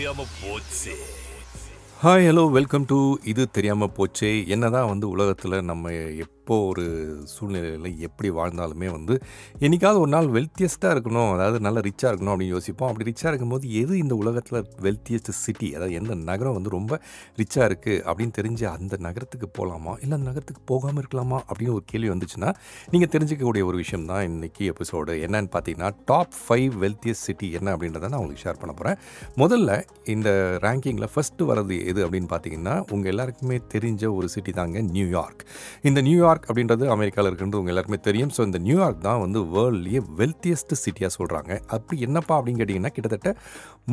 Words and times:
தெரியாம 0.00 0.26
போச்சு. 0.42 0.92
Hi 2.02 2.26
hello 2.28 2.50
welcome 2.50 2.84
to 2.84 3.16
இது 3.24 3.50
தெரியாமல் 3.50 3.90
போச்சே. 3.96 4.46
என்னதான் 4.46 4.88
வந்து 4.88 5.08
உலகத்தில் 5.08 5.64
நம்ம 5.64 5.90
எப் 5.92 6.39
எப்போ 6.50 6.64
ஒரு 6.70 6.84
சூழ்நிலையில் 7.32 8.00
எப்படி 8.06 8.28
வாழ்ந்தாலுமே 8.38 8.88
வந்து 8.94 9.14
என்றைக்காவது 9.58 9.98
ஒரு 10.00 10.10
நாள் 10.14 10.28
வெல்த்தியஸ்ட்டாக 10.36 10.94
இருக்கணும் 10.94 11.28
அதாவது 11.34 11.58
நல்ல 11.66 11.78
ரிச்சாக 11.86 12.08
இருக்கணும் 12.10 12.32
அப்படின்னு 12.32 12.54
யோசிப்போம். 12.54 12.88
அப்படி 12.90 13.06
ரிச்சாக 13.08 13.30
இருக்கும்போது 13.30 13.64
எது 13.80 13.92
இந்த 13.98 14.14
உலகத்தில் 14.22 14.58
வெல்த்தியஸ்ட் 14.86 15.30
சிட்டி 15.42 15.68
அதாவது 15.74 15.94
எந்த 15.98 16.14
நகரம் 16.30 16.56
வந்து 16.56 16.70
ரொம்ப 16.76 16.94
ரிச்சாக 17.40 17.68
இருக்குது 17.70 18.00
அப்படின்னு 18.06 18.34
தெரிஞ்சு 18.38 18.64
அந்த 18.72 18.96
நகரத்துக்கு 19.06 19.48
போகலாமா 19.58 19.92
இல்லை 20.00 20.14
அந்த 20.18 20.28
நகரத்துக்கு 20.30 20.64
போகாமல் 20.72 21.02
இருக்கலாமா? 21.02 21.38
அப்படின்னு 21.48 21.76
ஒரு 21.76 21.84
கேள்வி 21.92 22.10
வந்துச்சுன்னா 22.14 22.50
நீங்கள் 22.94 23.12
தெரிஞ்சிக்கக்கூடிய 23.14 23.64
ஒரு 23.70 23.78
விஷயம் 23.82 24.08
தான் 24.10 24.24
இன்றைக்கி 24.30 24.64
எபிசோடு 24.72 25.16
என்னன்னு 25.28 25.52
பார்த்தீங்கன்னா 25.54 25.92
டாப் 26.10 26.34
ஃபைவ் 26.42 26.74
வெல்த்தியஸ்ட் 26.84 27.26
சிட்டி 27.28 27.50
என்ன 27.60 27.76
அப்படின்றத 27.76 28.12
நான் 28.12 28.20
உங்களுக்கு 28.24 28.44
ஷேர் 28.46 28.60
பண்ண 28.64 28.74
போகிறேன் 28.80 28.98
முதல்ல 29.44 29.70
இந்த 30.16 30.28
ரேங்கிங்கில் 30.66 31.10
ஃபஸ்ட்டு 31.14 31.48
வரது 31.52 31.78
எது 31.92 32.00
அப்படின்னு 32.08 32.32
பார்த்தீங்கன்னா 32.34 32.76
உங்கள் 32.92 33.12
எல்லாருக்குமே 33.14 33.60
தெரிஞ்ச 33.76 34.04
ஒரு 34.18 34.28
சிட்டி 34.36 34.54
தாங்க 34.60 34.78
நியூயார்க். 34.98 35.42
இந்த 35.88 36.00
நியூயார்க் 36.08 36.38
அப்படின்றது 36.48 36.84
அமெரிக்காவில் 36.96 37.30
இருக்குன்றது 37.30 37.60
உங்கள் 37.62 37.74
எல்லாருக்குமே 37.74 38.00
தெரியும். 38.08 38.32
ஸோ 38.36 38.40
இந்த 38.48 38.60
நியூயார்க் 38.66 39.02
தான் 39.08 39.20
வந்து 39.24 39.40
வேர்ல்ட்லேயே 39.54 40.02
வெல்த்தியஸ்ட் 40.20 40.74
சிட்டியாக 40.84 41.12
சொல்கிறாங்க 41.18 41.52
அப்படி 41.76 41.98
என்னப்பா 42.08 42.34
அப்படின்னு 42.38 42.60
கேட்டிங்கன்னா 42.62 42.94
கிட்டத்தட்ட 42.96 43.32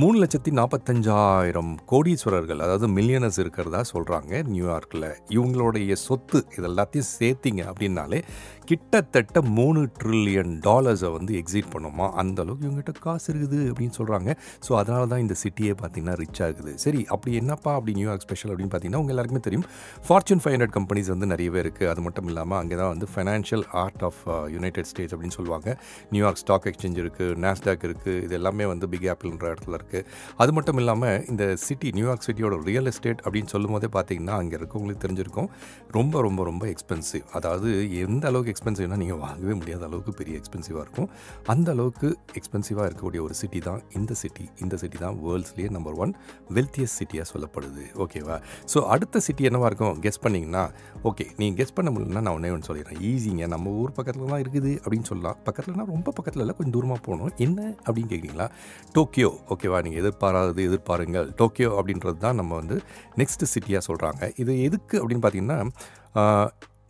மூணு 0.01 0.17
லட்சத்தி 0.23 0.51
நாற்பத்தஞ்சாயிரம் 0.59 1.71
கோடீஸ்வரர்கள் 1.91 2.63
அதாவது 2.65 2.87
மில்லியனர்ஸ் 2.97 3.39
இருக்கிறதா 3.43 3.81
சொல்கிறாங்க 3.93 4.41
நியூயார்க்கில் 4.53 5.07
இவங்களுடைய 5.37 5.97
சொத்து 6.07 6.39
இது 6.57 6.67
எல்லாத்தையும் 6.71 7.09
சேர்த்திங்க 7.17 7.63
அப்படின்னாலே 7.71 8.21
கிட்டத்தட்ட 8.69 9.41
மூணு 9.57 9.81
ட்ரில்லியன் 9.99 10.53
டாலர்ஸை 10.65 11.09
வந்து 11.17 11.33
எக்ஸிட் 11.41 11.69
பண்ணுமா? 11.73 12.05
அந்தளவுக்கு 12.21 12.65
இவங்ககிட்ட 12.67 13.03
காசு 13.05 13.27
இருக்குது 13.31 13.59
அப்படின்னு 13.71 13.95
சொல்கிறாங்க 13.99 14.29
ஸோ 14.65 14.71
அதனால 14.79 15.03
தான் 15.11 15.21
இந்த 15.25 15.35
சிட்டியே 15.43 15.73
பார்த்தீங்கன்னா 15.81 16.15
ரிச் 16.21 16.41
ஆகுது. 16.45 16.71
சரி 16.83 17.01
அப்படி 17.13 17.31
என்னப்பா 17.41 17.71
அப்படி 17.77 17.93
நியூயார்க் 17.99 18.25
ஸ்பெஷல் 18.25 18.51
அப்படின்னு 18.51 18.73
பார்த்தீங்கன்னா 18.73 19.01
உங்கள் 19.03 19.13
எல்லாருக்குமே 19.15 19.43
தெரியும். 19.47 19.65
ஃபார்ச்சூன் 20.07 20.41
ஃபைவ் 20.43 20.55
ஹண்ட்ரட் 20.55 20.75
கம்பெனிஸ் 20.77 21.11
வந்து 21.13 21.29
நிறையவே 21.33 21.59
இருக்குது 21.63 21.89
அது 21.91 22.01
மட்டும் 22.07 22.27
இல்லாமல் 22.31 22.36
அங்கே 22.61 22.75
தான் 22.81 22.91
வந்து 22.93 23.07
financial 23.13 23.65
heart 23.83 24.03
of 24.07 24.21
United 24.55 24.89
States 24.91 25.13
அப்படின்னு 25.15 25.37
சொல்லுவாங்க. 25.37 25.67
நியூயார்க் 26.13 26.41
ஸ்டாக் 26.43 26.67
எக்ஸ்சேஞ்ச் 26.71 26.99
இருக்குது 27.03 27.35
நாஸ்டாக் 27.45 27.83
இருக்குது 27.89 28.21
இது 28.25 28.35
எல்லாமே 28.39 28.65
வந்து 28.71 28.85
பிக் 28.93 29.07
ஆப்பிள்ன்ற 29.13 29.47
இடத்துல 29.53 29.79
இருக்குது 29.79 30.05
அது 30.43 30.51
மட்டும் 30.57 30.79
இல்லாமல் 30.81 31.19
இந்த 31.31 31.43
சிட்டி 31.65 31.91
நியூயார்க் 31.97 32.25
சிட்டியோட 32.27 32.57
ரியல் 32.69 32.89
எஸ்டேட் 32.93 33.21
அப்படின்னு 33.25 33.51
சொல்லும் 33.55 33.73
போதே 33.75 33.89
பார்த்தீங்கன்னா 33.97 34.35
அங்கே 34.41 34.55
இருக்கவங்களுக்கு 34.59 35.03
தெரிஞ்சிருக்கும். 35.05 35.49
ரொம்ப 35.97 36.21
ரொம்ப 36.27 36.43
ரொம்ப 36.51 36.63
எக்ஸ்பென்சிவ் 36.73 37.25
அதாவது 37.39 37.69
எந்த 38.03 38.23
அளவுக்கு 38.31 38.53
எக்ஸ்பென்சிவ்னா 38.55 38.99
நீங்கள் 39.03 39.21
வாங்கவே 39.25 39.55
முடியாத 39.61 39.83
அளவுக்கு 39.89 40.13
பெரிய 40.21 40.35
எக்ஸ்பென்சிவாக 40.41 40.83
இருக்கும். 40.85 41.09
அந்த 41.55 41.67
அளவுக்கு 41.75 42.09
எக்ஸ்பென்சிவாக 42.39 42.87
இருக்கக்கூடிய 42.89 43.21
ஒரு 43.27 43.35
சிட்டி 43.41 43.61
தான் 43.69 43.81
இந்த 43.99 44.13
சிட்டி 44.21 44.45
இந்த 44.65 44.75
சிட்டி 44.83 44.99
தான் 45.05 45.17
வேர்ல்ட்ஸ்லேயே 45.25 45.71
நம்பர் 45.77 45.97
ஒன் 46.03 46.13
வெல்த்தியஸ்ட் 46.57 46.99
சிட்டியாக 47.01 47.27
சொல்லப்படுது. 47.33 47.85
ஓகேவா 48.05 48.37
ஸோ 48.73 48.79
அடுத்த 48.95 49.21
சிட்டி 49.27 49.43
என்னவாக 49.49 49.69
இருக்கும்? 49.71 49.95
கெஸ் 50.05 50.21
பண்ணிங்கன்னா 50.25 50.63
ஓகே 51.09 51.25
நீங்கள் 51.39 51.57
கெஸ் 51.59 51.75
பண்ண 51.77 51.89
முடியல 51.93 52.16
முடியலன்னா 52.17 52.25
நான் 52.25 52.37
ஒன்றே 52.37 52.51
ஒன்று 52.55 52.67
சொல்லிடுறேன். 52.69 52.99
ஈஸிங்க 53.09 53.45
நம்ம 53.53 53.71
ஊர் 53.81 53.95
பக்கத்தில் 53.97 54.31
தான் 54.33 54.41
இருக்குது 54.43 54.71
அப்படின்னு 54.83 55.07
சொல்லலாம். 55.11 55.37
பக்கத்துலனா 55.47 55.85
ரொம்ப 55.93 56.11
பக்கத்தில் 56.17 56.43
இல்லை 56.43 56.55
கொஞ்சம் 56.59 56.75
தூரமாக 56.77 56.99
போகணும். 57.07 57.31
என்ன? 57.45 57.59
அப்படின்னு 57.85 58.09
கேட்குறீங்களா 58.13 58.47
டோக்கியோ. 58.95 59.31
ஓகேவா 59.53 59.79
நீங்கள் 59.87 60.01
எதிர்பாராதது 60.03 60.63
எதிர்பாருங்கள். 60.69 61.27
டோக்கியோ 61.41 61.69
அப்படின்றது 61.79 62.19
தான் 62.25 62.39
நம்ம 62.41 62.55
வந்து 62.61 62.77
நெக்ஸ்ட்டு 63.21 63.51
சிட்டியாக 63.53 63.83
சொல்கிறாங்க 63.89 64.31
இது 64.43 64.53
எதுக்கு 64.69 64.95
அப்படின்னு 65.01 65.25
பார்த்தீங்கன்னா 65.27 65.59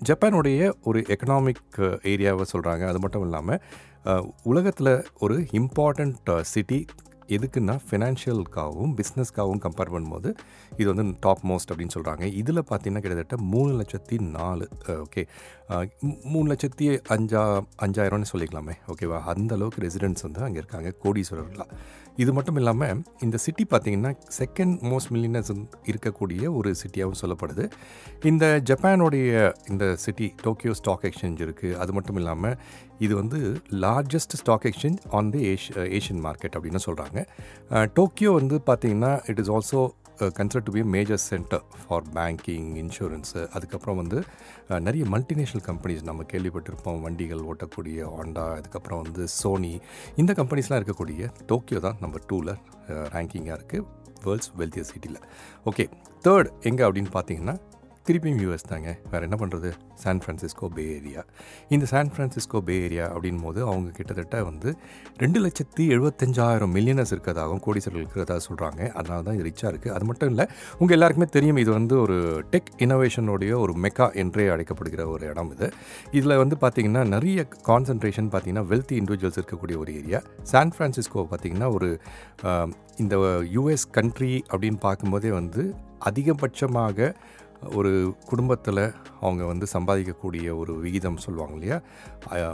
ஜப்பானுடைய 0.07 0.61
ஒரு 0.89 0.99
எக்கனாமிக் 1.13 1.77
ஏரியாவை 2.11 2.43
சொல்கிறாங்க 2.53 2.83
அது 2.91 2.99
மட்டும் 3.03 3.23
இல்லாமல் 3.27 3.61
உலகத்தில் 4.51 4.91
ஒரு 5.25 5.35
இம்பார்ட்டண்ட் 5.59 6.29
சிட்டி 6.51 6.79
எதுக்குன்னா 7.29 7.75
ஃபினான்ஷியலுக்காகவும் 7.89 8.93
பிஸ்னஸ்க்காகவும் 8.95 9.61
கம்பேர் 9.65 9.93
பண்ணும்போது 9.93 10.29
இது 10.77 10.93
வந்து 10.93 11.15
டாப் 11.19 11.43
மோஸ்ட் 11.45 11.71
அப்படின்னு 11.71 11.95
சொல்கிறாங்க 11.95 12.25
இதில் 12.33 12.63
பார்த்தீங்கன்னா 12.69 13.03
கிட்டத்தட்ட 13.05 13.37
மூணு 13.37 13.71
லட்சத்தி 13.81 14.17
நாலு 14.19 14.67
ஓகே 14.87 15.23
மூணு 16.33 16.47
லட்சத்தி 16.53 16.99
அஞ்சா 17.07 17.43
அஞ்சாயிரம்னு 17.77 18.31
சொல்லிக்கலாமே 18.33 18.75
ஓகேவா 18.87 19.19
அந்த 19.23 19.55
அளவுக்கு 19.55 19.83
ரெசிடென்ட்ஸ் 19.87 20.25
வந்து 20.27 20.41
அங்கே 20.41 20.57
இருக்காங்க 20.57 20.93
கோடீஸ்வரர்களாக 21.03 21.75
இது 22.15 22.33
மட்டும் 22.33 22.55
இல்லாமல் 22.55 23.01
இந்த 23.21 23.37
சிட்டி 23.37 23.63
பார்த்தீங்கன்னா 23.69 24.11
செகண்ட் 24.37 24.75
மோஸ்ட் 24.91 25.11
மில்லியனர்ஸ் 25.11 25.51
இருக்கக்கூடிய 25.85 26.53
ஒரு 26.53 26.75
சிட்டியாகவும் 26.83 27.19
சொல்லப்படுது. 27.21 27.65
இந்த 28.23 28.61
ஜப்பானுடைய 28.65 29.53
இந்த 29.69 29.95
சிட்டி 29.95 30.33
டோக்கியோ 30.41 30.73
ஸ்டாக் 30.73 31.03
எக்ஸ்சேஞ்ச் 31.03 31.43
இருக்குது 31.45 31.77
அது 31.77 31.93
மட்டும் 31.93 32.15
இல்லாமல் 32.15 32.57
இது 32.99 33.13
வந்து 33.19 33.39
largest 33.83 34.35
stock 34.39 34.65
exchange 34.69 35.01
on 35.17 35.29
the 35.33 35.41
ஏஷ் 35.49 35.69
Asian 35.97 36.21
market 36.25 36.55
அப்படின்னு 36.57 36.81
சொல்கிறாங்க 36.85 37.19
டோக்கியோ 37.97 38.31
uh, 38.31 38.37
வந்து 38.39 38.55
பார்த்திங்கன்னா 38.67 39.11
it 39.31 39.39
is 39.39 39.51
also 39.55 39.81
consider 40.37 40.63
to 40.67 40.71
be 40.75 40.81
major 40.93 41.21
centre 41.25 41.63
for 41.79 42.05
banking 42.15 42.69
insurance 42.83 43.41
அதுக்கப்புறம் 43.55 43.99
வந்து 44.01 44.19
uh, 44.71 44.79
நிறைய 44.79 45.03
மல்டிநேஷ்னல் 45.13 45.65
கம்பெனிஸ் 45.67 46.07
நம்ம 46.09 46.25
கேள்விப்பட்டிருப்போம். 46.33 46.99
வண்டிகள் 47.05 47.43
ஓட்டக்கூடிய 47.51 48.09
ஹோண்டா 48.15 48.45
அதுக்கப்புறம் 48.57 49.03
வந்து 49.03 49.25
சோனி 49.39 49.73
இந்த 50.15 50.33
கம்பெனிஸ்லாம் 50.41 50.81
இருக்கக்கூடிய 50.81 51.29
டோக்கியோ 51.51 51.81
தான் 51.87 51.99
நம்பர் 52.05 52.27
டூவில் 52.31 52.53
ரேங்கிங்காக 53.15 53.57
இருக்குது 53.59 53.85
வேர்ல்ட்ஸ் 54.25 54.51
வெல்த்தியர் 54.55 54.89
சிட்டியில் 54.91 55.21
ஓகே 55.65 55.85
தேர்ட் 56.23 56.49
எங்கே 56.63 56.83
அப்படின்னு 56.87 57.11
பார்த்தீங்கன்னா 57.13 57.55
திருப்பியும் 58.07 58.41
யூஎஸ் 58.43 58.67
தாங்க. 58.67 58.89
வேறு 59.11 59.25
என்ன 59.27 59.37
பண்ணுறது 59.39 59.69
சான் 59.95 60.19
ஃப்ரான்சிஸ்கோ 60.23 60.67
பே 60.75 60.83
ஏரியா 60.97 61.21
இந்த 61.69 61.85
சான் 61.85 62.11
ஃப்ரான்சிஸ்கோ 62.13 62.59
பே 62.59 62.75
ஏரியா 62.83 63.05
அப்படின் 63.13 63.41
போது 63.43 63.59
அவங்க 63.63 63.89
கிட்டத்தட்ட 63.91 64.43
வந்து 64.43 64.69
ரெண்டு 65.17 65.39
லட்சத்தி 65.45 65.83
எழுபத்தஞ்சாயிரம் 65.95 66.73
மில்லியனர்ஸ் 66.75 67.13
இருக்கிறதாகவும் 67.15 67.61
கோடீஸ்வரர்கள் 67.65 68.03
இருக்கிறதா 68.03 68.37
சொல்கிறாங்க 68.47 68.81
அதனால 68.91 69.21
தான் 69.21 69.33
இது 69.33 69.43
ரிச்சாக 69.43 69.71
இருக்குது 69.71 69.93
அது 69.93 70.05
மட்டும் 70.05 70.29
இல்லை 70.29 70.45
உங்கள் 70.79 70.95
எல்லாருக்குமே 70.97 71.25
தெரியும் 71.29 71.57
இது 71.57 71.71
வந்து 71.71 71.99
ஒரு 71.99 72.17
டெக் 72.49 72.71
இனோவேஷனுடைய 72.79 73.51
ஒரு 73.57 73.73
மெக்கா 73.77 74.07
என்றே 74.15 74.49
அழைக்கப்படுகிற 74.49 75.05
ஒரு 75.07 75.25
இடம் 75.27 75.51
இது. 75.51 75.69
இதில் 76.11 76.37
வந்து 76.37 76.57
பார்த்திங்கன்னா 76.61 77.07
நிறைய 77.07 77.39
கான்சன்ட்ரேஷன் 77.67 78.29
பார்த்திங்கன்னா 78.31 78.67
வெல்த்தி 78.67 78.95
இண்டிவிஜுவல்ஸ் 79.01 79.39
இருக்கக்கூடிய 79.41 79.77
ஒரு 79.77 79.93
ஏரியா 79.93 80.21
சான் 80.43 80.73
ஃப்ரான்சிஸ்கோ 80.77 81.27
பார்த்திங்கன்னா 81.31 81.69
ஒரு 81.73 81.89
இந்த 82.97 83.15
யூஎஸ் 83.55 83.87
கண்ட்ரி 83.91 84.43
அப்படின்னு 84.51 84.79
பார்க்கும்போதே 84.79 85.31
வந்து 85.31 85.63
அதிகபட்சமாக 86.05 86.97
ஒரு 87.75 87.91
குடும்பத்தில் 88.25 88.81
அவங்க 89.21 89.45
வந்து 89.45 89.65
சம்பாதிக்கக்கூடிய 89.73 90.55
ஒரு 90.57 90.73
விகிதம் 90.79 91.17
சொல்லுவாங்க 91.17 91.55
இல்லையா? 91.55 91.77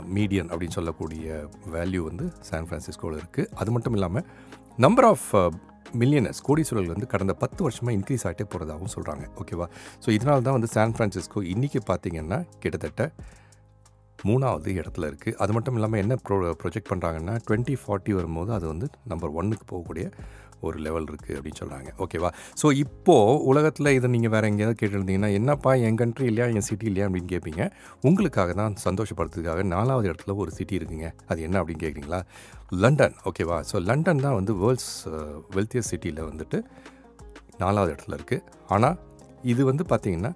மீடியன் 0.08 0.48
அப்படின்னு 0.48 0.74
சொல்லக்கூடிய 0.74 1.24
வேல்யூ 1.72 2.02
வந்து 2.04 2.26
சான் 2.42 2.68
ஃப்ரான்சிஸ்கோவில் 2.68 3.20
இருக்குது 3.20 3.48
அது 3.54 3.70
மட்டும் 3.70 3.94
இல்லாமல் 3.94 4.26
நம்பர் 4.78 5.04
ஆஃப் 5.04 5.28
மில்லியனர்ஸ் 5.94 6.42
கோடீஸ்வரர்கள் 6.42 6.94
வந்து 6.94 7.06
கடந்த 7.06 7.34
பத்து 7.34 7.62
வருஷமாக 7.62 7.96
இன்க்ரீஸ் 7.96 8.26
ஆகிட்டே 8.26 8.44
போகிறதாகவும் 8.44 8.94
சொல்கிறாங்க 8.94 9.24
ஓகேவா 9.42 9.66
ஸோ 10.04 10.10
இதனால 10.10 10.42
தான் 10.42 10.52
வந்து 10.52 10.66
சான் 10.66 10.94
ஃப்ரான்சிஸ்கோ 10.96 11.42
இன்றைக்கி 11.46 11.80
பார்த்தீங்கன்னா 11.86 12.38
கிட்டத்தட்ட 12.60 13.04
மூணாவது 14.18 14.70
இடத்துல 14.72 15.06
இருக்குது 15.06 15.36
அது 15.36 15.52
மட்டும் 15.52 15.74
இல்லாமல் 15.74 16.00
என்ன 16.00 16.14
ப்ரோ 16.16 16.36
ப்ரொஜெக்ட் 16.62 16.90
பண்ணுறாங்கன்னா 16.92 17.34
டுவெண்ட்டி 17.48 17.74
ஃபார்ட்டி 17.82 18.12
வரும்போது 18.12 18.52
அது 18.52 18.66
வந்து 18.68 18.86
நம்பர் 19.04 19.34
ஒன்னுக்கு 19.34 19.66
போகக்கூடிய 19.66 20.06
ஒரு 20.64 20.78
லெவல் 20.78 21.08
இருக்குது 21.10 21.36
அப்படின்னு 21.36 21.60
சொல்கிறாங்க 21.60 21.90
ஓகேவா 21.98 22.30
ஸோ 22.62 22.72
இப்போது 22.76 23.38
உலகத்தில் 23.44 23.92
இதை 23.92 24.10
நீங்கள் 24.10 24.30
வேறு 24.30 24.46
எங்கேயாவது 24.46 24.78
கேட்டிருந்தீங்கன்னா 24.80 25.32
என்னப்பா 25.34 25.74
என் 25.84 25.96
கண்ட்ரி 25.96 26.24
இல்லையா 26.24 26.48
என் 26.54 26.60
சிட்டி 26.60 26.86
இல்லையா 26.86 27.08
அப்படின்னு 27.08 27.30
கேட்பீங்க 27.32 27.64
உங்களுக்காக 28.00 28.52
தான் 28.52 28.74
சந்தோஷப்படுறதுக்காக 28.84 29.62
நாலாவது 29.66 30.08
இடத்துல 30.12 30.36
ஒரு 30.36 30.50
சிட்டி 30.50 30.76
இருக்குங்க. 30.76 31.08
அது 31.26 31.42
என்ன 31.42 31.62
அப்படின்னு 31.62 31.84
கேட்குறீங்களா 31.84 32.20
லண்டன் 32.76 33.16
ஓகேவா 33.24 33.58
ஸோ 33.72 33.82
லண்டன் 33.84 34.20
தான் 34.20 34.34
வந்து 34.34 34.54
வேர்ல்ட்ஸ் 34.54 34.92
வெல்த்தியர் 35.50 35.88
சிட்டியில் 35.90 36.22
வந்துட்டு 36.24 36.60
நாலாவது 37.58 37.92
இடத்துல 37.92 38.16
இருக்குது 38.16 38.44
ஆனால் 38.68 38.96
இது 39.44 39.64
வந்து 39.64 39.84
பார்த்திங்கன்னா 39.88 40.32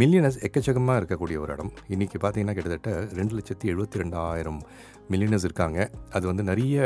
மில்லியனர்ஸ் 0.00 0.38
எக்கச்சக்கமாக 0.46 1.00
இருக்கக்கூடிய 1.00 1.36
ஒரு 1.44 1.52
இடம். 1.54 1.70
இன்றைக்கி 1.94 2.18
பார்த்தீங்கன்னா 2.20 2.52
கிட்டத்தட்ட 2.56 2.90
ரெண்டு 3.18 3.32
லட்சத்தி 3.38 3.66
எழுபத்தி 3.72 3.98
ரெண்டாயிரம் 4.02 4.60
மில்லியனர்ஸ் 5.10 5.44
இருக்காங்க. 5.48 5.78
அது 6.16 6.24
வந்து 6.26 6.42
நிறைய 6.42 6.76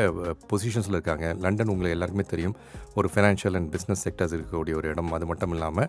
பொசிஷன்ஸில் 0.50 0.97
இருக்காங்க. 0.97 1.26
லண்டன் 1.44 1.70
உங்களை 1.75 1.91
எல்லாருக்குமே 1.91 2.26
தெரியும். 2.32 2.56
ஒரு 2.94 3.11
ஃபினான்ஷியல் 3.14 3.56
அண்ட் 3.58 3.69
பிஸ்னஸ் 3.75 4.03
செக்டர்ஸ் 4.06 4.35
இருக்கக்கூடிய 4.37 4.75
ஒரு 4.81 4.88
இடம். 4.94 5.12
அது 5.19 5.26
மட்டும் 5.31 5.55
இல்லாமல் 5.56 5.88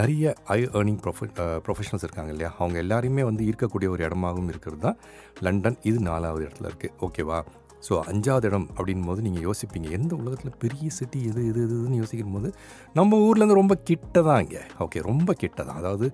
நிறைய 0.00 0.34
ஐ 0.56 0.58
ஏர்னிங் 0.64 1.00
ப்ரொஃப 1.04 1.28
ப்ரொஃபஷனல்ஸ் 1.68 2.06
இருக்காங்க 2.08 2.32
இல்லையா? 2.34 2.50
அவங்க 2.58 2.78
எல்லாரையுமே 2.84 3.24
வந்து 3.30 3.46
ஈர்க்கக்கூடிய 3.50 3.90
ஒரு 3.94 4.04
இடமாகவும் 4.08 4.52
இருக்கிறது 4.54 4.82
தான் 4.86 4.98
லண்டன். 5.40 5.78
இது 5.82 6.00
நாலாவது 6.10 6.46
இடத்துல 6.48 6.70
இருக்குது 6.72 6.94
ஓகேவா 7.08 7.40
ஸோ 7.82 7.94
அஞ்சாவது 8.04 8.46
இடம் 8.46 8.66
அப்படின் 8.76 9.04
போது 9.04 9.22
நீங்கள் 9.22 9.42
யோசிப்பீங்க 9.42 9.90
எந்த 9.90 10.12
உலகத்தில் 10.14 10.56
பெரிய 10.58 10.90
சிட்டி 10.90 11.18
எது 11.22 11.40
எது 11.48 11.60
எது 11.62 11.74
எதுன்னு 11.74 11.96
யோசிக்கும் 11.96 12.32
போது 12.32 12.48
நம்ம 12.94 13.18
ஊர்லேருந்து 13.26 13.54
ரொம்ப 13.54 13.74
கிட்ட 13.82 14.22
தான் 14.22 14.40
இங்கே. 14.40 14.62
ஓகே 14.78 15.00
ரொம்ப 15.02 15.34
கிட்ட 15.34 15.64
தான் 15.64 15.76
அதாவது 15.76 16.06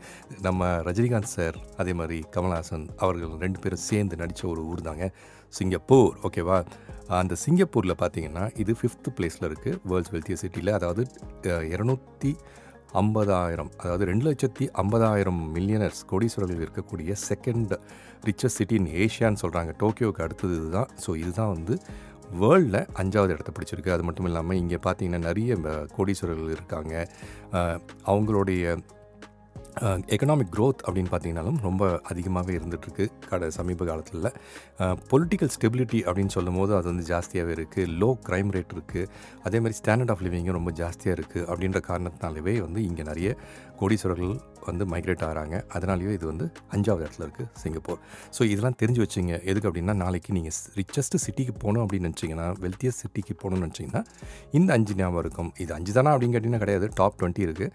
நம்ம 0.42 0.68
ரஜினிகாந்த் 0.82 1.32
சார் 1.34 1.56
அதே 1.76 1.92
மாதிரி 1.92 2.18
கமல்ஹாசன் 2.36 2.88
அவர்கள் 2.98 3.32
ரெண்டு 3.38 3.60
பேரும் 3.60 3.84
சேர்ந்து 3.84 4.16
நடித்த 4.16 4.44
ஒரு 4.48 4.64
ஊர் 4.64 4.82
தாங்க 4.82 5.06
சிங்கப்பூர் 5.54 6.12
ஓகேவா 6.22 6.58
அந்த 7.16 7.34
சிங்கப்பூரில் 7.44 8.00
பார்த்தீங்கன்னா 8.00 8.44
இது 8.56 8.72
ஃபிஃப்த் 8.72 9.08
பிளேஸில் 9.16 9.48
இருக்குது 9.48 9.78
வேர்ல்ட்ஸ் 9.84 10.12
வெல்த்தியர் 10.12 10.40
சிட்டியில் 10.40 10.72
அதாவது 10.72 11.02
இரநூத்தி 11.68 12.30
ஐம்பதாயிரம் 13.02 13.70
அதாவது 13.82 14.04
ரெண்டு 14.10 14.24
லட்சத்தி 14.28 14.64
ஐம்பதாயிரம் 14.82 15.40
மில்லியனர்ஸ் 15.56 16.00
கோடீஸ்வரர்கள் 16.10 16.64
இருக்கக்கூடிய 16.66 17.14
செகண்ட் 17.28 17.72
ரிச்சஸ்ட் 18.28 18.58
சிட்டி 18.60 18.74
இன் 18.80 18.90
ஏஷியான்னு 19.04 19.42
சொல்கிறாங்க 19.44 19.72
டோக்கியோவுக்கு 19.82 20.24
அடுத்தது 20.26 20.54
இதுதான். 20.60 20.90
ஸோ 21.04 21.10
இதுதான் 21.22 21.52
வந்து 21.56 21.76
வேர்ல்டில் 22.42 22.80
அஞ்சாவது 23.00 23.34
இடத்த 23.36 23.50
பிடிச்சிருக்கு. 23.56 23.94
அது 23.96 24.04
மட்டும் 24.08 24.28
இல்லாமல் 24.30 24.60
இங்கே 24.62 24.78
பார்த்தீங்கன்னா 24.86 25.20
நிறைய 25.28 25.56
கோடீஸ்வரர்கள் 25.96 26.54
இருக்காங்க. 26.56 26.94
அவங்களுடைய 28.12 28.76
எக்கனாமிக் 30.06 30.50
க்ரோத் 30.54 30.82
அப்படின்னு 30.86 31.10
பார்த்தீங்கன்னாலும் 31.10 31.58
ரொம்ப 31.62 31.84
அதிகமாகவே 32.04 32.52
இருந்துகிட்ருக்கு 32.56 33.04
கடை 33.28 33.48
சமீப 33.50 33.84
காலத்தில் 33.84 34.28
பொலிட்டிக்கல் 35.08 35.52
ஸ்டெபிலிட்டி 35.56 36.00
அப்படின்னு 36.06 36.28
சொல்லும் 36.28 36.54
போது 36.54 36.72
அது 36.76 36.86
வந்து 36.86 37.06
ஜாஸ்தியாகவே 37.08 37.54
இருக்குது 37.54 37.90
லோ 38.00 38.10
க்ரைம் 38.26 38.50
ரேட் 38.50 38.74
இருக்குது 38.74 39.08
அதே 39.44 39.60
மாதிரி 39.60 39.78
ஸ்டாண்டர்ட் 39.78 40.10
ஆஃப் 40.10 40.22
லிவிங்கும் 40.22 40.52
ரொம்ப 40.52 40.72
ஜாஸ்தியாக 40.72 41.16
இருக்குது 41.18 41.46
அப்படின்ற 41.46 41.80
காரணத்தினாலவே 41.88 42.54
வந்து 42.60 42.82
இங்கே 42.84 43.02
நிறைய 43.02 43.30
கோடீஸ்வரர்கள் 43.80 44.34
வந்து 44.70 44.84
மைக்ரேட் 44.92 45.24
ஆகிறாங்க. 45.28 45.56
அதனாலேயே 45.76 46.12
இது 46.18 46.26
வந்து 46.32 46.46
அஞ்சாவது 46.74 47.04
இடத்துல 47.06 47.24
இருக்குது 47.26 47.48
சிங்கப்பூர். 47.62 48.00
ஸோ 48.36 48.42
இதெல்லாம் 48.52 48.78
தெரிஞ்சு 48.82 49.02
வச்சுங்க. 49.04 49.34
எதுக்கு 49.50 49.68
அப்படின்னா 49.70 49.96
நாளைக்கு 50.04 50.32
நீங்கள் 50.38 50.56
ரிச்சஸ்ட் 50.80 51.16
சிட்டிக்கு 51.26 51.54
போகணும் 51.64 51.82
அப்படின்னு 51.84 52.08
நினச்சிங்கன்னா 52.10 52.48
வெல்த்தியஸ்ட் 52.64 53.02
சிட்டிக்கு 53.04 53.36
போகணும்னு 53.42 53.64
நினச்சிங்கன்னா 53.66 54.02
இந்த 54.60 54.70
அஞ்சு 54.78 54.94
ஞாபகம் 55.00 55.22
இருக்கும். 55.24 55.50
இது 55.64 55.72
அஞ்சு 55.78 55.94
தானா 55.98 56.12
அப்படின்னு 56.14 56.36
கேட்டிங்கன்னா 56.36 56.62
கிடையாது. 56.64 56.88
டாப் 57.00 57.18
டுவெண்ட்டி 57.20 57.44
இருக்குது 57.48 57.70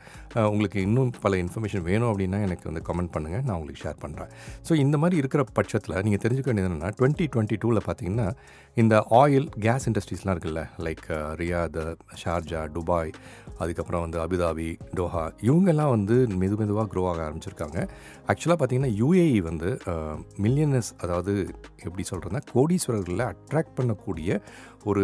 உங்களுக்கு 0.54 0.80
இன்னும் 0.88 1.12
பல 1.26 1.36
இன்ஃபர்மேஷன் 1.44 1.86
வேணும் 1.90 2.10
அப்படின்னா 2.12 2.40
எனக்கு 2.48 2.66
வந்து 2.70 2.82
கமெண்ட் 2.90 3.14
பண்ணுங்கள் 3.16 3.44
நான் 3.48 3.56
உங்களுக்கு 3.60 3.84
ஷேர் 3.86 4.00
பண்ணுறேன் 4.04 4.32
ஸோ 4.68 4.74
இந்த 4.84 4.96
மாதிரி 5.04 5.16
இருக்கிற 5.22 5.42
பட்சத்தில் 5.58 5.96
நீங்கள் 6.08 6.24
தெரிஞ்சுக்க 6.24 6.50
வேண்டியது 6.52 6.70
என்னென்னா 6.70 6.92
டுவெண்ட்டி 7.00 7.26
டுவெண்ட்டி 7.34 7.58
டூவில் 7.64 7.82
பார்த்தீங்கன்னா 7.88 8.28
இந்த 8.78 8.96
ஆயில் 9.22 9.48
கேஸ் 9.66 9.86
இண்டஸ்ட்ரீஸ்லாம் 9.90 10.34
இருக்குல்ல 10.36 10.62
லைக் 10.86 11.06
ரியாத் 11.42 11.80
ஷார்ஜா 12.22 12.62
துபாய் 12.76 13.12
அதுக்கப்புறம் 13.64 14.04
வந்து 14.06 14.18
அபுதாபி 14.26 14.68
டோஹா 14.98 15.24
இவங்கெல்லாம் 15.48 15.92
வந்து 15.96 16.16
மெது 16.42 16.58
மெதுவாக 16.62 16.79
க்ரோ 16.92 17.04
ஆக 17.12 17.20
ஆரம்பிச்சிருக்காங்க. 17.28 17.78
ஆக்சுவலாக 18.32 18.58
பார்த்தீங்கன்னா 18.62 18.92
யூஏஇ 19.02 19.40
வந்து 19.50 19.70
மில்லியனஸ் 20.46 20.90
அதாவது 21.04 21.34
எப்படி 21.88 22.06
சொல்கிறதுனா 22.12 22.42
கோடீஸ்வரர்களை 22.56 23.28
அட்ராக்ட் 23.34 23.78
பண்ணக்கூடிய 23.80 24.40
ஒரு 24.90 25.04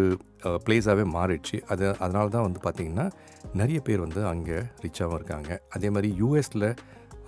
பிளேஸாகவே 0.66 1.06
மாறிடுச்சு. 1.16 1.56
அது 1.72 1.84
அதனால 2.04 2.26
தான் 2.36 2.46
வந்து 2.48 2.60
பார்த்திங்கன்னா 2.66 3.06
நிறைய 3.60 3.78
பேர் 3.86 4.04
வந்து 4.06 4.20
அங்கே 4.32 4.58
ரிச்சாகவும் 4.84 5.18
இருக்காங்க. 5.20 5.50
அதே 5.76 5.90
மாதிரி 5.96 6.10
யூஎஸில் 6.22 6.68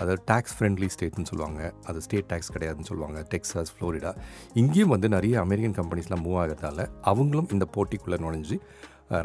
அதாவது 0.00 0.20
டேக்ஸ் 0.30 0.52
ஃப்ரெண்ட்லி 0.56 0.88
ஸ்டேட்னு 0.94 1.28
சொல்லுவாங்க. 1.30 1.60
அது 1.90 1.98
ஸ்டேட் 2.04 2.28
டேக்ஸ் 2.32 2.52
கிடையாதுன்னு 2.56 2.88
சொல்லுவாங்க. 2.90 3.18
டெக்ஸாஸ் 3.32 3.72
ஃப்ளோரிடா 3.76 4.12
இங்கேயும் 4.60 4.92
வந்து 4.94 5.08
நிறைய 5.14 5.34
அமெரிக்கன் 5.46 5.76
கம்பெனிஸ்லாம் 5.78 6.22
மூவ் 6.26 6.38
ஆகிறதால 6.42 6.86
அவங்களும் 7.12 7.48
இந்த 7.56 7.66
போட்டிக்குள்ளே 7.76 8.18
நுழைஞ்சு 8.24 8.58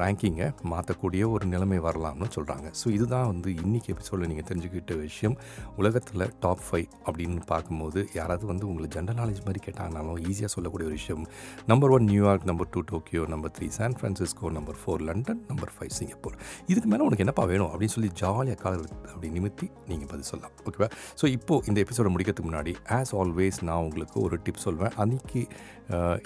ரேங்கிங்கை 0.02 0.48
மாற்றக்கூடிய 0.72 1.24
ஒரு 1.36 1.46
நிலைமை 1.54 1.80
வரலாம்னு 1.88 2.28
சொல்கிறாங்க 2.36 2.68
ஸோ 2.82 2.88
இதுதான் 2.98 3.28
வந்து 3.32 3.50
இன்றைக்கி 3.64 3.90
எபிசோடில் 3.94 4.30
நீங்கள் 4.32 4.48
தெரிஞ்சுக்கிட்ட 4.50 4.94
விஷயம். 5.06 5.36
உலகத்தில் 5.82 6.26
டாப் 6.44 6.64
ஃபைவ் 6.68 6.88
அப்படின்னு 7.08 7.42
பார்க்கும்போது 7.52 8.00
யாராவது 8.20 8.46
வந்து 8.52 8.66
உங்களுக்கு 8.70 8.96
ஜென்ரல் 8.98 9.20
நாலேஜ் 9.22 9.42
மாதிரி 9.48 9.62
கேட்டாங்கனாலும் 9.68 10.22
ஈஸியாக 10.32 10.52
சொல்லக்கூடிய 10.56 10.88
ஒரு 10.90 10.98
விஷயம். 11.00 11.24
Number 11.72 11.94
one 11.98 12.08
New York 12.12 12.48
number 12.52 12.72
two 12.76 12.84
Tokyo 12.92 13.24
number 13.34 13.54
three 13.58 13.70
San 13.78 13.98
Francisco 14.00 14.54
number 14.58 14.80
four 14.82 15.04
London 15.10 15.42
number 15.52 15.74
five 15.76 15.94
Singapore 16.00 16.38
இதுக்கு 16.72 16.90
மேலே 16.94 17.06
உனக்கு 17.08 17.26
என்னப்பா 17.28 17.46
வேணும் 17.54 17.70
அப்படின்னு 17.74 17.96
சொல்லி 17.98 18.12
ஜாலியாக 18.24 18.60
காலர் 18.64 18.90
அப்படி 19.14 19.30
நிமித்தி 19.38 19.68
நீங்கள் 19.92 20.10
பதில் 20.12 20.30
சொல்லலாம். 20.32 20.56
ஓகேவா 20.68 20.90
ஸோ 21.22 21.26
இப்போது 21.38 21.68
இந்த 21.72 21.80
எபிசோடை 21.86 22.12
முடிக்கிறதுக்கு 22.14 22.50
முன்னாடி 22.52 22.74
ஆஸ் 23.00 23.14
ஆல்வேஸ் 23.22 23.60
நான் 23.70 23.84
உங்களுக்கு 23.88 24.18
ஒரு 24.28 24.38
டிப் 24.46 24.66
சொல்வேன். 24.68 24.96
அன்றைக்கி 25.04 25.44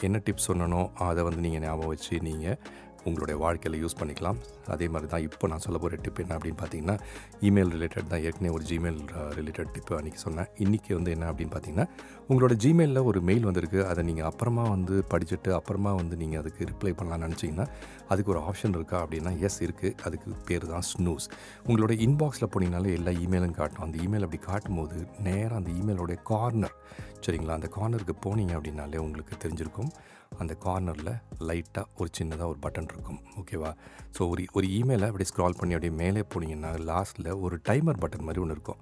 என்ன 0.07 0.17
டிப்ஸ் 0.25 0.49
சொன்னனோ 0.49 0.81
அதை 1.07 1.21
வந்து 1.27 1.41
நீங்கள் 1.45 1.63
ஞாபகம் 1.65 1.91
வச்சு 1.93 2.15
நீங்கள் 2.27 2.57
உங்களுடைய 3.07 3.35
வாழ்க்கையில் 3.43 3.77
யூஸ் 3.83 3.97
பண்ணிக்கலாம். 3.99 4.39
அதே 4.75 4.87
மாதிரி 4.93 5.07
தான் 5.13 5.25
இப்போ 5.27 5.45
நான் 5.51 5.63
சொல்ல 5.65 5.77
போகிற 5.83 5.99
டிப் 6.05 6.21
என்ன 6.23 6.35
அப்படின்னு 6.37 6.59
பார்த்தீங்கன்னா 6.61 6.95
இமெயில் 7.47 7.71
ரிலேட்டட் 7.75 8.09
தான் 8.13 8.23
ஏற்கனவே 8.27 8.53
ஒரு 8.57 8.65
ஜிமெயில் 8.71 8.99
ரிலேட்டட் 9.39 9.71
டிப்பு 9.75 9.93
அன்றைக்கி 9.99 10.21
சொன்னேன். 10.25 10.49
இன்றைக்கி 10.65 10.91
வந்து 10.97 11.11
என்ன 11.15 11.25
அப்படின்னு 11.31 11.53
பார்த்தீங்கன்னா 11.55 11.87
உங்களோட 12.31 12.53
ஜிமெயிலில் 12.63 13.07
ஒரு 13.09 13.19
மெயில் 13.29 13.45
வந்திருக்கு. 13.49 13.79
அதை 13.91 14.01
நீங்கள் 14.09 14.27
அப்புறமா 14.31 14.65
வந்து 14.75 14.95
படிச்சுட்டு 15.13 15.51
அப்புறமா 15.59 15.93
வந்து 16.01 16.15
நீங்கள் 16.23 16.41
அதுக்கு 16.43 16.69
ரிப்ளை 16.71 16.93
பண்ணலாம்னு 16.99 17.27
நினச்சிங்கன்னா 17.27 17.67
அதுக்கு 18.13 18.33
ஒரு 18.35 18.41
ஆப்ஷன் 18.49 18.75
இருக்கா 18.79 18.97
அப்படின்னா 19.03 19.33
எஸ் 19.47 19.59
இருக்குது 19.67 19.95
அதுக்கு 20.07 20.29
பேர் 20.49 20.65
தான் 20.73 20.85
ஸ்னூஸ் 20.91 21.27
உங்களோட 21.67 21.93
இன்பாக்ஸில் 22.07 22.51
போனீங்கனாலே 22.55 22.95
எல்லா 22.99 23.13
இமெயிலும் 23.25 23.57
காட்டும். 23.59 23.85
அந்த 23.87 23.97
இமெயில் 24.07 24.25
அப்படி 24.27 24.41
காட்டும்போது 24.49 24.97
நேராக 25.27 25.59
அந்த 25.61 25.71
இமெயிலோடைய 25.79 26.19
கார்னர் 26.31 26.75
சரிங்களா? 27.25 27.55
அந்த 27.59 27.69
கார்னருக்கு 27.75 28.15
போனீங்க 28.25 28.53
அப்படின்னாலே 28.57 28.99
உங்களுக்கு 29.05 29.35
தெரிஞ்சிருக்கும். 29.43 29.89
அந்த 30.41 30.53
கார்னரில் 30.65 31.13
லைட்டாக 31.47 31.85
ஒரு 31.99 32.09
சின்னதாக 32.17 32.51
ஒரு 32.53 32.59
பட்டன் 32.65 32.89
இருக்கும். 32.93 33.19
ஓகேவா 33.41 33.71
ஸோ 34.15 34.21
ஒரு 34.31 34.43
ஒரு 34.57 34.67
இமெயிலை 34.79 35.07
அப்படியே 35.11 35.29
ஸ்க்ரால் 35.31 35.59
பண்ணி 35.59 35.75
அப்படியே 35.77 35.93
மேலே 36.01 36.23
போனீங்கன்னா 36.33 36.71
லாஸ்ட்டில் 36.89 37.29
ஒரு 37.45 37.57
டைமர் 37.69 38.01
பட்டன் 38.03 38.25
மாதிரி 38.27 38.41
ஒன்று 38.43 38.57
இருக்கும். 38.57 38.81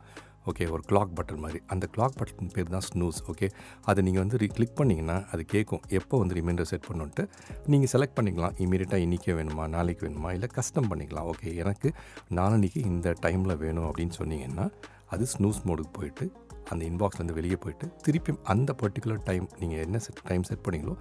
ஓகே 0.49 0.65
ஒரு 0.75 0.83
கிளாக் 0.89 1.13
பட்டன் 1.17 1.41
மாதிரி. 1.43 1.59
அந்த 1.73 1.85
கிளாக் 1.93 2.17
பட்டன் 2.19 2.51
பேர் 2.55 2.73
தான் 2.73 2.85
ஸ்னூஸ் 2.87 3.19
ஓகே 3.31 3.47
அதை 3.89 3.99
நீங்கள் 4.07 4.23
வந்து 4.23 4.39
ரீ 4.41 4.47
கிளிக் 4.57 4.75
பண்ணிங்கன்னா 4.79 5.17
அது 5.33 5.43
கேட்கும். 5.53 5.81
எப்போ 5.99 6.15
வந்து 6.21 6.35
ரிமைண்டர் 6.39 6.69
செட் 6.71 6.87
பண்ணுன்ட்டு 6.89 7.23
நீங்கள் 7.73 7.91
செலக்ட் 7.93 8.17
பண்ணிக்கலாம். 8.17 8.55
இமீடியட்டாக 8.65 9.05
இன்றைக்கே 9.05 9.35
வேணுமா 9.39 9.65
நாளைக்கு 9.75 10.03
வேணுமா 10.07 10.31
இல்லை 10.37 10.49
கஸ்டம் 10.57 10.89
பண்ணிக்கலாம் 10.91 11.29
ஓகே 11.33 11.55
எனக்கு 11.63 11.91
நாளன்னைக்கு 12.39 12.81
இந்த 12.91 13.15
டைமில் 13.25 13.59
வேணும் 13.65 13.87
அப்படின்னு 13.89 14.15
சொன்னீங்கன்னா 14.21 14.67
அது 15.15 15.25
ஸ்னூஸ் 15.35 15.61
மோடுக்கு 15.69 15.93
போயிட்டு 15.99 16.27
அந்த 16.71 16.81
இன்பாக்ஸ்லேருந்து 16.91 17.37
வெளியே 17.39 17.57
போயிட்டு 17.63 17.87
திருப்பியும் 18.05 18.39
அந்த 18.53 18.69
பர்டிகுலர் 18.81 19.25
டைம் 19.27 19.45
நீங்கள் 19.61 19.81
என்ன 19.87 19.97
செட் 20.05 20.21
டைம் 20.29 20.45
செட் 20.49 20.63
பண்ணீங்களோ 20.67 20.95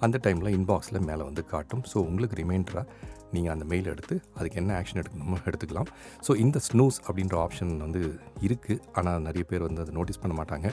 அந்த 0.00 0.16
டைமில் 0.22 0.54
இன்பாக்ஸில் 0.56 1.06
மேலே 1.06 1.22
வந்து 1.22 1.44
காட்டும். 1.44 1.82
ஸோ 1.92 1.96
உங்களுக்கு 1.96 2.36
ரிமைண்டராக 2.42 2.84
நீங்கள் 3.34 3.52
அந்த 3.54 3.64
மெயில் 3.72 3.90
எடுத்து 3.94 4.14
அதுக்கு 4.38 4.58
என்ன 4.62 4.72
ஆக்ஷன் 4.80 5.00
எடுக்கணுமோ 5.02 5.38
எடுத்துக்கலாம். 5.48 5.90
ஸோ 6.26 6.34
இந்த 6.44 6.58
ஸ்னூஸ் 6.68 6.98
அப்படின்ற 7.06 7.36
ஆப்ஷன் 7.46 7.72
வந்து 7.86 8.02
இருக்குது 8.46 8.80
ஆனால் 9.00 9.20
நிறைய 9.28 9.44
பேர் 9.50 9.66
வந்து 9.68 9.82
அதை 9.84 9.94
நோட்டீஸ் 9.98 10.22
பண்ண 10.22 10.36
மாட்டாங்க. 10.40 10.68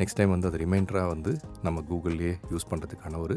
நெக்ஸ்ட் 0.00 0.18
டைம் 0.18 0.32
வந்து 0.34 0.48
அது 0.50 0.58
ரிமைண்டராக 0.64 1.08
வந்து 1.14 1.32
நம்ம 1.66 1.78
கூகுள்லேயே 1.88 2.34
யூஸ் 2.52 2.68
பண்ணுறதுக்கான 2.70 3.18
ஒரு 3.24 3.36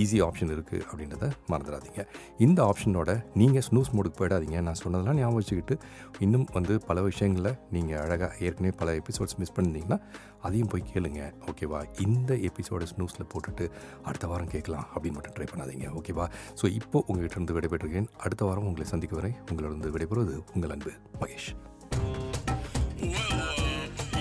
ஈஸி 0.00 0.18
ஆப்ஷன் 0.26 0.50
இருக்குது 0.54 0.82
அப்படின்றத 0.88 1.26
மறந்துடாதீங்க. 1.52 2.00
இந்த 2.46 2.58
ஆப்ஷனோட 2.70 3.10
நீங்கள் 3.40 3.64
ஸ்னூஸ் 3.68 3.92
மோடுக்கு 3.96 4.18
போயிடாதீங்க. 4.20 4.58
நான் 4.66 4.78
சொன்னதெல்லாம் 4.82 5.18
ஞாபகம் 5.20 5.40
வச்சுக்கிட்டு 5.40 5.76
இன்னும் 6.24 6.46
வந்து 6.56 6.74
பல 6.88 7.02
விஷயங்களை 7.10 7.52
நீங்கள் 7.76 8.00
அழகாக 8.04 8.32
ஏற்கனவே 8.46 8.72
பல 8.80 8.94
எபிசோட்ஸ் 9.00 9.38
மிஸ் 9.42 9.54
பண்ணியிருந்தீங்கன்னா 9.56 9.98
அதையும் 10.46 10.70
போய் 10.72 10.84
கேளுங்க. 10.92 11.20
ஓகேவா 11.50 11.80
இந்த 12.06 12.32
எபிசோட 12.48 12.84
ஸ்னூஸில் 12.92 13.28
போட்டுட்டு 13.32 13.64
அடுத்த 14.08 14.26
வாரம் 14.32 14.52
கேட்கலாம் 14.54 14.86
அப்படின்னு 14.94 15.16
மட்டும் 15.18 15.36
ட்ரை 15.38 15.48
பண்ணாதீங்க. 15.52 15.86
ஓகேவா 16.00 16.26
ஸோ 16.60 16.66
இப்போ 16.80 16.98
உங்ககிட்ட 17.08 17.36
இருந்து 17.38 17.56
விடைபெற்றிருக்கேன் 17.96 18.22
அடுத்த 18.24 18.44
வாரம் 18.44 18.66
உங்களை 18.68 18.86
சந்திக்க 18.88 19.14
வரை 19.16 19.32
உங்களிடம் 19.50 19.96
விடைபெறுவது 19.96 20.34
உங்கள் 20.54 20.74
அன்பு 20.74 20.92
மகேஷ். 21.20 21.50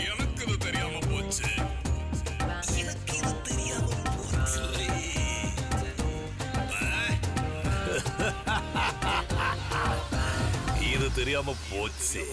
எனக்கு 0.05 0.57
தெரியாம 0.65 0.99
போச்சு 1.09 1.47
இது 10.93 11.07
தெரியாம 11.19 11.55
போச்சு. 11.69 12.23